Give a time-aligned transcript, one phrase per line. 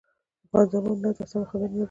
[0.49, 1.79] خان زمان: نه، دا سمه خبره نه ده.